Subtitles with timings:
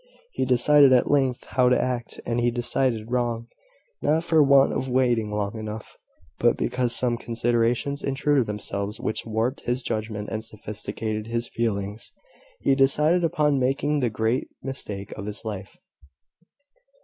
[0.31, 3.45] He decided at length how to act; and he decided wrong;
[4.01, 5.95] not for want of waiting long enough,
[6.39, 12.11] but because some considerations intruded themselves which warped his judgment, and sophisticated his feelings.
[12.61, 15.77] He decided upon making the great mistake of his life.